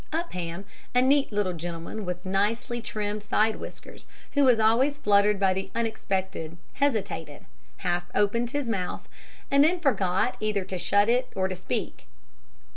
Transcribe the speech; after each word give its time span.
Upham, 0.11 0.65
a 0.95 1.01
neat 1.03 1.31
little 1.31 1.53
gentleman 1.53 2.05
with 2.05 2.25
nicely 2.25 2.81
trimmed 2.81 3.21
side 3.21 3.57
whiskers, 3.57 4.07
who 4.31 4.43
was 4.43 4.57
always 4.57 4.97
fluttered 4.97 5.39
by 5.39 5.53
the 5.53 5.69
unexpected, 5.75 6.57
hesitated, 6.73 7.45
half 7.77 8.05
opened 8.15 8.49
his 8.49 8.67
mouth, 8.67 9.07
and 9.51 9.63
then 9.63 9.79
forgot 9.79 10.37
either 10.39 10.63
to 10.65 10.79
shut 10.79 11.07
it 11.07 11.31
or 11.35 11.47
to 11.47 11.53
speak. 11.55 12.07